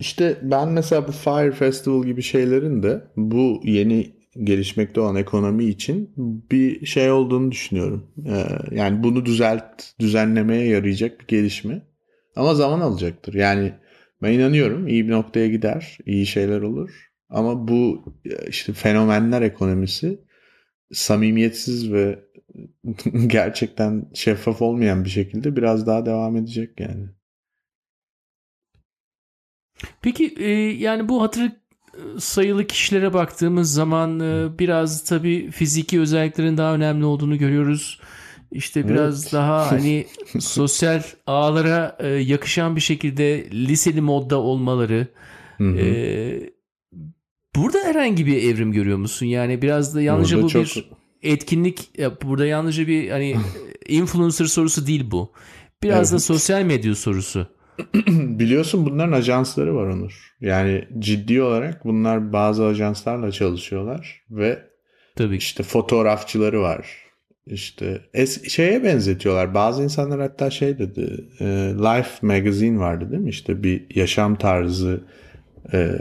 [0.00, 4.12] İşte ben mesela bu Fire Festival gibi şeylerin de bu yeni
[4.44, 6.14] gelişmekte olan ekonomi için
[6.50, 8.06] bir şey olduğunu düşünüyorum.
[8.26, 11.82] Ee, yani bunu düzelt, düzenlemeye yarayacak bir gelişme.
[12.36, 13.34] Ama zaman alacaktır.
[13.34, 13.72] Yani
[14.22, 16.90] ben inanıyorum iyi bir noktaya gider, iyi şeyler olur.
[17.28, 18.04] Ama bu
[18.48, 20.20] işte fenomenler ekonomisi
[20.92, 22.18] samimiyetsiz ve
[23.26, 27.06] gerçekten şeffaf olmayan bir şekilde biraz daha devam edecek yani.
[30.02, 31.52] Peki e, yani bu hatır
[32.18, 38.00] sayılı kişilere baktığımız zaman e, biraz tabii fiziki özelliklerin daha önemli olduğunu görüyoruz.
[38.52, 39.32] İşte biraz evet.
[39.32, 40.06] daha hani
[40.40, 45.06] sosyal ağlara e, yakışan bir şekilde liseli modda olmaları.
[45.60, 45.86] E,
[47.56, 49.26] burada herhangi bir evrim görüyor musun?
[49.26, 50.64] Yani biraz da yalnızca burada bu çok...
[50.76, 51.90] bir etkinlik
[52.22, 53.36] burada yalnızca bir hani
[53.88, 55.32] influencer sorusu değil bu.
[55.82, 56.12] Biraz evet.
[56.12, 57.46] da sosyal medya sorusu.
[58.08, 60.34] Biliyorsun bunların ajansları var Onur.
[60.40, 64.62] Yani ciddi olarak bunlar bazı ajanslarla çalışıyorlar ve
[65.16, 65.36] Tabii.
[65.36, 67.02] işte fotoğrafçıları var.
[67.46, 69.54] İşte es şeye benzetiyorlar.
[69.54, 71.24] Bazı insanlar hatta şey dedi.
[71.40, 71.44] E,
[71.78, 73.30] Life Magazine vardı değil mi?
[73.30, 75.04] İşte bir yaşam tarzı
[75.72, 75.98] e,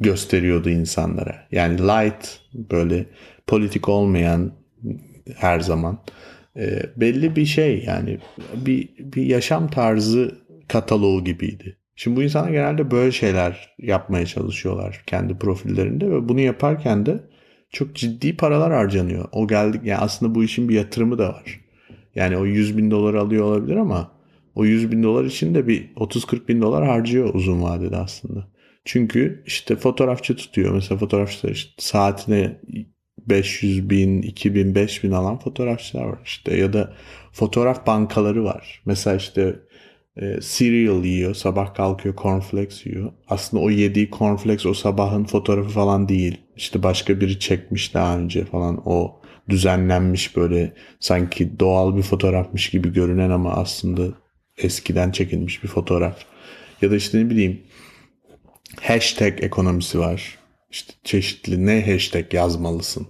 [0.00, 1.46] gösteriyordu insanlara.
[1.52, 3.06] Yani light böyle
[3.50, 4.52] politik olmayan
[5.36, 5.98] her zaman
[6.56, 8.18] e, belli bir şey yani
[8.54, 11.76] bir bir yaşam tarzı kataloğu gibiydi.
[11.96, 17.20] Şimdi bu insanlar genelde böyle şeyler yapmaya çalışıyorlar kendi profillerinde ve bunu yaparken de
[17.70, 19.28] çok ciddi paralar harcanıyor.
[19.32, 21.60] O geldik yani aslında bu işin bir yatırımı da var.
[22.14, 24.12] Yani o 100 bin dolar alıyor olabilir ama
[24.54, 28.48] o 100 bin dolar için de bir 30-40 bin dolar harcıyor uzun vadede aslında.
[28.84, 30.74] Çünkü işte fotoğrafçı tutuyor.
[30.74, 32.60] Mesela fotoğrafçılar işte saatine
[33.26, 36.56] 500 bin, 2000, 5000 alan fotoğrafçılar var işte.
[36.56, 36.94] Ya da
[37.32, 38.82] fotoğraf bankaları var.
[38.86, 39.56] Mesela işte
[40.16, 41.34] e, cereal yiyor.
[41.34, 43.12] Sabah kalkıyor cornflakes yiyor.
[43.28, 46.40] Aslında o yediği cornflakes o sabahın fotoğrafı falan değil.
[46.56, 52.92] İşte başka biri çekmiş daha önce falan o düzenlenmiş böyle sanki doğal bir fotoğrafmış gibi
[52.92, 54.02] görünen ama aslında
[54.58, 56.16] eskiden çekilmiş bir fotoğraf.
[56.82, 57.60] Ya da işte ne bileyim
[58.82, 60.39] hashtag ekonomisi var.
[60.70, 63.06] İşte çeşitli ne hashtag yazmalısın.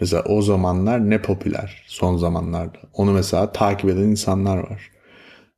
[0.00, 2.78] Mesela o zamanlar ne popüler son zamanlarda.
[2.92, 4.90] Onu mesela takip eden insanlar var.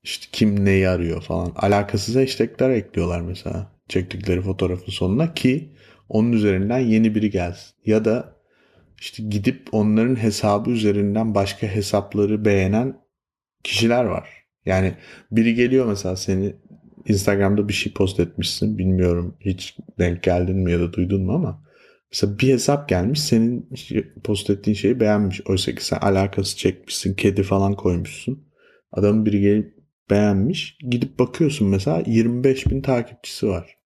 [0.03, 1.53] işte kim neyi arıyor falan.
[1.57, 5.73] Alakasız hashtagler ekliyorlar mesela çektikleri fotoğrafın sonuna ki
[6.09, 7.75] onun üzerinden yeni biri gelsin.
[7.87, 8.37] Ya da
[9.01, 13.01] işte gidip onların hesabı üzerinden başka hesapları beğenen
[13.65, 14.29] kişiler var.
[14.67, 14.95] Yani
[15.31, 16.57] biri geliyor mesela seni
[17.09, 18.79] Instagram'da bir şey post etmişsin.
[18.79, 21.63] Bilmiyorum hiç denk geldin mi ya da duydun mu ama
[22.13, 23.71] mesela bir hesap gelmiş senin
[24.25, 25.41] post ettiğin şeyi beğenmiş.
[25.47, 27.15] Oysa ki sen alakası çekmişsin.
[27.15, 28.47] Kedi falan koymuşsun.
[28.93, 29.77] Adamın biri gelip
[30.11, 30.79] beğenmiş.
[30.91, 33.77] Gidip bakıyorsun mesela 25 bin takipçisi var.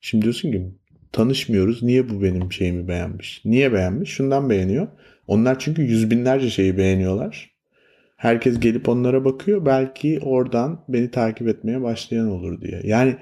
[0.00, 0.74] Şimdi diyorsun ki
[1.12, 1.82] tanışmıyoruz.
[1.82, 3.42] Niye bu benim şeyimi beğenmiş?
[3.44, 4.10] Niye beğenmiş?
[4.10, 4.88] Şundan beğeniyor.
[5.26, 7.53] Onlar çünkü yüz binlerce şeyi beğeniyorlar.
[8.24, 9.66] Herkes gelip onlara bakıyor.
[9.66, 12.80] Belki oradan beni takip etmeye başlayan olur diye.
[12.84, 13.16] Yani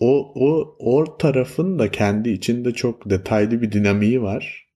[0.00, 4.66] o, o, o tarafın da kendi içinde çok detaylı bir dinamiği var.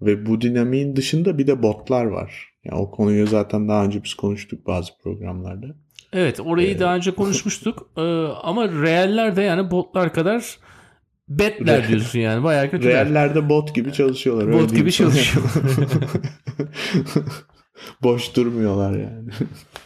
[0.00, 2.48] Ve bu dinamiğin dışında bir de botlar var.
[2.64, 5.66] Yani o konuyu zaten daha önce biz konuştuk bazı programlarda.
[6.12, 7.90] Evet orayı ee, daha önce konuşmuştuk.
[7.96, 8.00] ee,
[8.42, 10.58] ama reeller de yani botlar kadar
[11.28, 12.88] betler diyorsun yani bayağı kötü.
[12.88, 14.52] Reallerde bot gibi çalışıyorlar.
[14.52, 15.52] Bot gibi çalışıyorlar.
[18.02, 19.30] Boş durmuyorlar yani.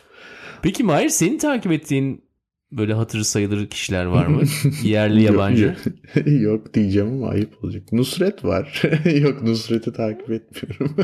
[0.62, 2.24] Peki Mahir senin takip ettiğin
[2.72, 4.42] böyle hatırı sayılır kişiler var mı?
[4.82, 5.76] Yerli yabancı.
[6.14, 7.92] yok, yok diyeceğim ama ayıp olacak.
[7.92, 8.82] Nusret var.
[9.22, 10.96] yok Nusret'i takip etmiyorum.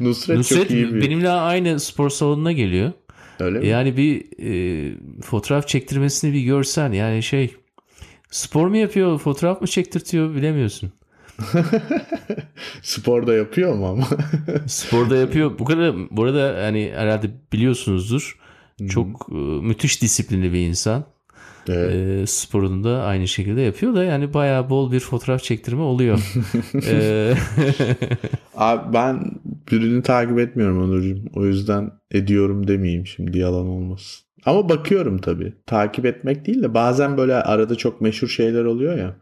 [0.00, 1.00] Nusret, Nusret çok iyi bir...
[1.00, 2.92] benimle aynı spor salonuna geliyor.
[3.40, 3.66] Öyle mi?
[3.66, 7.54] Yani bir e, fotoğraf çektirmesini bir görsen yani şey
[8.30, 10.92] spor mu yapıyor fotoğraf mı çektirtiyor bilemiyorsun.
[12.82, 14.06] Spor da yapıyor mu ama?
[14.66, 15.58] Spor da yapıyor.
[15.58, 18.38] Bu kadar bu arada hani herhalde biliyorsunuzdur.
[18.80, 18.88] Hı-hı.
[18.88, 21.04] Çok e, müthiş disiplinli bir insan.
[21.68, 21.94] Evet.
[21.94, 26.18] E, sporunu da aynı şekilde yapıyor da yani bayağı bol bir fotoğraf çektirme oluyor.
[26.86, 27.34] e,
[28.54, 29.30] Abi ben
[29.72, 31.22] birini takip etmiyorum Onurcuğum.
[31.34, 34.26] O yüzden ediyorum demeyeyim şimdi yalan olmasın.
[34.46, 35.54] Ama bakıyorum tabii.
[35.66, 39.16] Takip etmek değil de bazen böyle arada çok meşhur şeyler oluyor ya.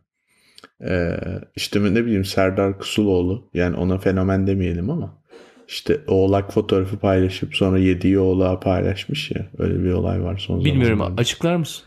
[0.89, 1.17] Ee,
[1.57, 5.23] işte ne bileyim Serdar Kusuloğlu yani ona fenomen demeyelim ama
[5.69, 10.99] işte oğlak fotoğrafı paylaşıp sonra yediği oğlağı paylaşmış ya öyle bir olay var son Bilmiyorum
[10.99, 11.21] zamanlarda.
[11.21, 11.85] açıklar mısın?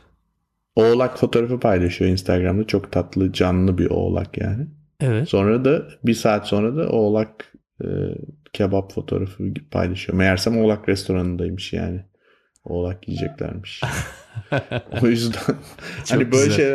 [0.76, 4.68] Oğlak fotoğrafı paylaşıyor Instagram'da çok tatlı canlı bir oğlak yani.
[5.02, 5.30] Evet.
[5.30, 7.88] Sonra da bir saat sonra da oğlak e,
[8.54, 10.18] kebap fotoğrafı paylaşıyor.
[10.18, 12.06] Meğersem oğlak restoranındaymış yani.
[12.68, 13.82] Oğlak yiyeceklermiş.
[15.04, 15.56] o yüzden
[16.10, 16.66] hani böyle şey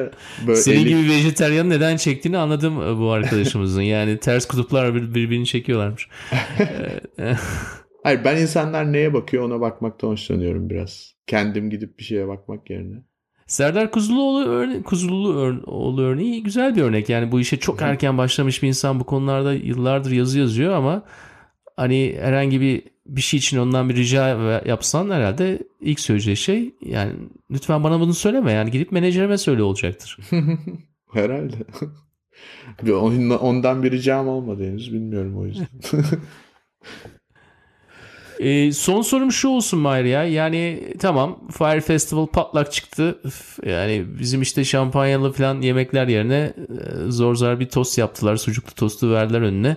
[0.47, 0.89] böyle Senin Elif...
[0.89, 3.83] gibi vejeteryan neden çektiğini anladım e, bu arkadaşımızın.
[3.83, 6.09] Yani ters kutuplar bir, birbirini çekiyorlarmış.
[8.03, 11.15] Hayır ben insanlar neye bakıyor ona bakmaktan hoşlanıyorum biraz.
[11.27, 12.97] Kendim gidip bir şeye bakmak yerine.
[13.47, 17.09] Serdar Kuzuluoğlu örne Kuzuluoğlu örneği güzel bir örnek.
[17.09, 21.03] Yani bu işe çok erken başlamış bir insan bu konularda yıllardır yazı yazıyor ama
[21.77, 24.29] hani herhangi bir bir şey için ondan bir rica
[24.67, 27.13] yapsan herhalde ilk söyleyeceği şey yani
[27.51, 30.19] lütfen bana bunu söyleme yani gidip menajerime söyle olacaktır.
[31.13, 31.57] herhalde.
[33.41, 35.69] Ondan bir ricam olmadı henüz bilmiyorum o yüzden.
[38.43, 40.25] E, son sorum şu olsun Mahir ya.
[40.25, 43.19] Yani tamam Fire Festival patlak çıktı.
[43.67, 48.37] Yani bizim işte şampanyalı falan yemekler yerine e, zor zor bir tost yaptılar.
[48.37, 49.77] Sucuklu tostu verdiler önüne.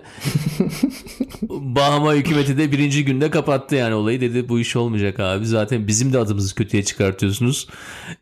[1.49, 4.21] Bahama hükümeti de birinci günde kapattı yani olayı.
[4.21, 5.45] Dedi bu iş olmayacak abi.
[5.45, 7.67] Zaten bizim de adımızı kötüye çıkartıyorsunuz.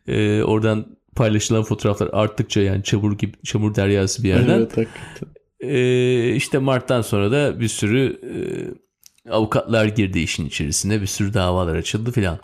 [0.06, 4.58] E, oradan paylaşılan fotoğraflar arttıkça yani çamur gibi çamur deryası bir yerden.
[4.58, 5.28] Evet, hakikaten.
[5.60, 8.34] E, işte Mart'tan sonra da bir sürü e,
[9.30, 12.38] Avukatlar girdi işin içerisine bir sürü davalar açıldı filan.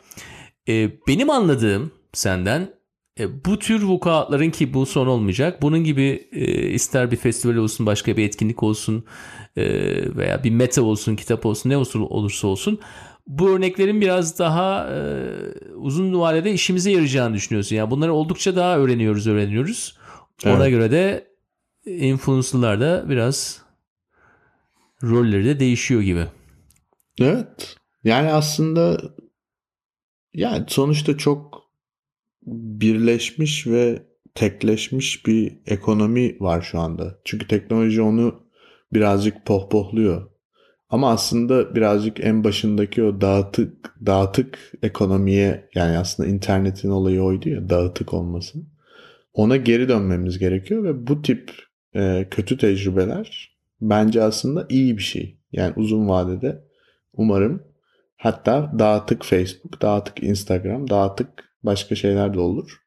[0.69, 2.75] E, benim anladığım senden
[3.21, 5.63] e, bu tür vukuatların ki bu son olmayacak.
[5.63, 9.05] Bunun gibi e, ister bir festival olsun başka bir etkinlik olsun
[9.57, 9.65] e,
[10.17, 12.81] veya bir meta olsun kitap olsun ne olsun, olursa olsun
[13.27, 15.01] bu örneklerin biraz daha e,
[15.75, 17.77] uzun vadede işimize yarayacağını düşünüyorsun.
[17.77, 19.99] Yani bunları oldukça daha öğreniyoruz öğreniyoruz.
[20.47, 20.71] Ona evet.
[20.71, 21.27] göre de
[21.87, 23.63] influencerlar da biraz
[25.03, 26.27] rolleri de değişiyor gibi.
[27.21, 27.77] Evet.
[28.05, 29.01] Yani aslında
[30.35, 31.63] yani sonuçta çok
[32.47, 34.03] birleşmiş ve
[34.35, 37.19] tekleşmiş bir ekonomi var şu anda.
[37.25, 38.43] Çünkü teknoloji onu
[38.93, 40.31] birazcık pohpohluyor.
[40.89, 47.69] Ama aslında birazcık en başındaki o dağıtık dağıtık ekonomiye yani aslında internetin olayı oydu ya
[47.69, 48.59] dağıtık olması.
[49.33, 51.53] Ona geri dönmemiz gerekiyor ve bu tip
[51.95, 55.41] e, kötü tecrübeler bence aslında iyi bir şey.
[55.53, 56.70] Yani uzun vadede
[57.13, 57.63] Umarım
[58.17, 61.29] hatta dağıtık Facebook, dağıtık Instagram, dağıtık
[61.63, 62.81] başka şeyler de olur.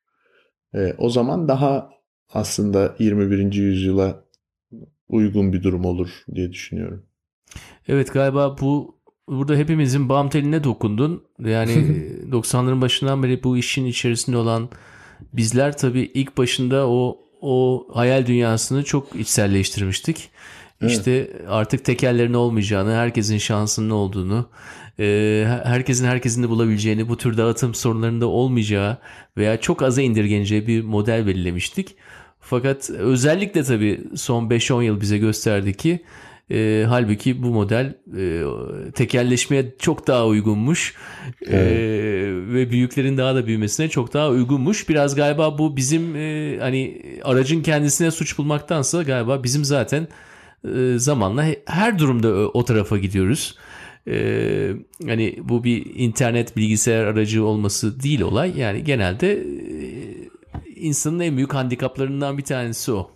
[0.75, 1.89] E, o zaman daha
[2.33, 3.53] aslında 21.
[3.53, 4.23] yüzyıla
[5.07, 7.05] uygun bir durum olur diye düşünüyorum.
[7.87, 11.23] Evet galiba bu burada hepimizin bam teline dokundun.
[11.39, 11.71] Yani
[12.31, 14.69] 90'ların başından beri bu işin içerisinde olan
[15.33, 20.29] bizler tabii ilk başında o o hayal dünyasını çok içselleştirmiştik.
[20.87, 24.49] İşte artık tekerlerin olmayacağını, herkesin şansının olduğunu,
[24.99, 28.97] e, herkesin herkesin de bulabileceğini, bu tür dağıtım sorunlarında olmayacağı
[29.37, 31.95] veya çok aza indirgeneceği bir model belirlemiştik.
[32.39, 35.99] Fakat özellikle tabii son 5-10 yıl bize gösterdi ki
[36.51, 38.43] e, halbuki bu model e,
[38.91, 40.93] tekelleşmeye çok daha uygunmuş
[41.41, 41.71] e, evet.
[41.71, 44.89] e, ve büyüklerin daha da büyümesine çok daha uygunmuş.
[44.89, 50.07] Biraz galiba bu bizim e, hani aracın kendisine suç bulmaktansa galiba bizim zaten
[50.75, 53.57] e, zamanla her durumda o tarafa gidiyoruz.
[54.07, 54.71] E,
[55.07, 58.59] hani bu bir internet bilgisayar aracı olması değil olay.
[58.59, 59.43] Yani genelde e,
[60.75, 63.11] insanın en büyük handikaplarından bir tanesi o.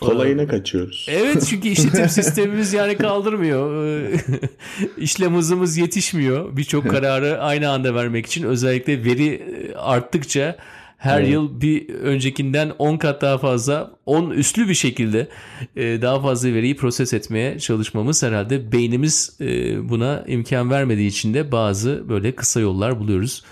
[0.00, 1.06] Kolayına kaçıyoruz.
[1.10, 3.92] Evet çünkü işletim sistemimiz yani kaldırmıyor.
[4.98, 6.56] İşlem hızımız yetişmiyor.
[6.56, 9.42] Birçok kararı aynı anda vermek için özellikle veri
[9.76, 10.56] arttıkça
[11.04, 11.30] her evet.
[11.30, 15.28] yıl bir öncekinden 10 kat daha fazla 10 üstlü bir şekilde
[15.76, 19.38] daha fazla veriyi proses etmeye çalışmamız herhalde beynimiz
[19.82, 23.44] buna imkan vermediği için de bazı böyle kısa yollar buluyoruz.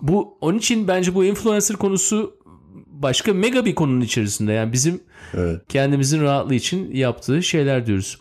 [0.00, 2.38] Bu onun için bence bu influencer konusu
[2.86, 4.52] başka mega bir konunun içerisinde.
[4.52, 5.00] Yani bizim
[5.34, 5.62] evet.
[5.68, 8.18] kendimizin rahatlığı için yaptığı şeyler diyoruz.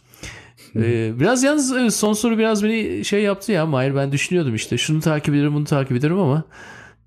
[0.76, 5.02] ee, biraz yalnız son soru biraz beni şey yaptı ya Mahir ben düşünüyordum işte şunu
[5.02, 6.44] takip ederim bunu takip ederim ama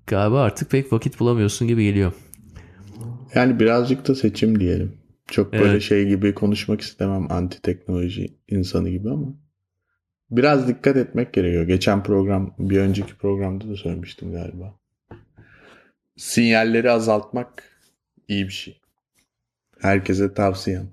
[0.07, 2.13] galiba artık pek vakit bulamıyorsun gibi geliyor.
[3.35, 4.93] Yani birazcık da seçim diyelim.
[5.27, 5.81] Çok böyle evet.
[5.81, 9.27] şey gibi konuşmak istemem anti teknoloji insanı gibi ama
[10.31, 11.63] biraz dikkat etmek gerekiyor.
[11.63, 14.81] Geçen program bir önceki programda da söylemiştim galiba
[16.21, 17.63] sinyalleri azaltmak
[18.27, 18.81] iyi bir şey.
[19.79, 20.91] Herkese tavsiyem.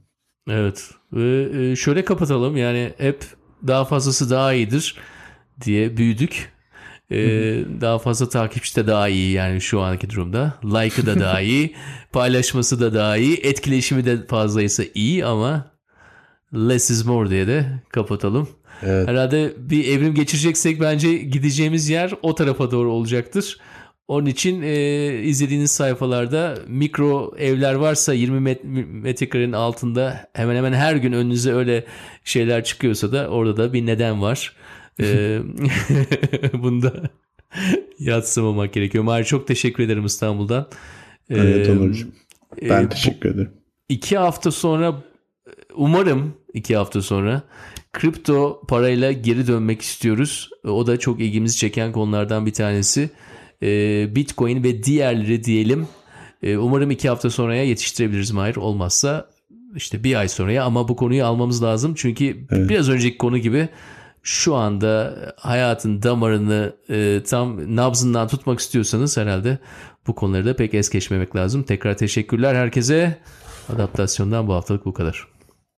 [0.50, 0.90] Evet.
[1.12, 2.56] Ve e, şöyle kapatalım.
[2.56, 3.24] Yani hep
[3.66, 4.96] daha fazlası daha iyidir
[5.64, 6.52] diye büyüdük.
[7.10, 10.54] Ee, daha fazla takipçi de daha iyi yani şu anki durumda.
[10.64, 11.74] Like'ı da daha iyi.
[12.12, 13.36] paylaşması da daha iyi.
[13.36, 15.70] Etkileşimi de fazlaysa iyi ama
[16.54, 18.48] less is more diye de kapatalım.
[18.82, 19.08] Evet.
[19.08, 23.58] Herhalde bir evrim geçireceksek bence gideceğimiz yer o tarafa doğru olacaktır.
[24.08, 30.96] Onun için e, izlediğiniz sayfalarda mikro evler varsa 20 met metrekarenin altında hemen hemen her
[30.96, 31.84] gün önünüze öyle
[32.24, 34.56] şeyler çıkıyorsa da orada da bir neden var.
[36.62, 37.02] bunda
[37.98, 39.04] yatsımamak gerekiyor.
[39.04, 40.68] Mahir çok teşekkür ederim İstanbul'dan.
[41.30, 42.08] Evet Onurcuğum.
[42.62, 43.50] Ben e, teşekkür ederim.
[43.88, 45.02] İki hafta sonra
[45.74, 47.42] umarım iki hafta sonra
[47.92, 50.50] kripto parayla geri dönmek istiyoruz.
[50.64, 53.10] O da çok ilgimizi çeken konulardan bir tanesi.
[53.62, 55.88] Ee, Bitcoin ve diğerleri diyelim.
[56.42, 58.56] Ee, umarım iki hafta sonraya yetiştirebiliriz Mahir.
[58.56, 59.30] Olmazsa
[59.76, 61.94] işte bir ay sonraya ama bu konuyu almamız lazım.
[61.96, 62.70] Çünkü evet.
[62.70, 63.68] biraz önceki konu gibi
[64.28, 69.58] şu anda hayatın damarını e, tam nabzından tutmak istiyorsanız herhalde
[70.06, 71.62] bu konuları da pek es geçmemek lazım.
[71.62, 73.18] Tekrar teşekkürler herkese.
[73.74, 75.37] Adaptasyondan bu haftalık bu kadar.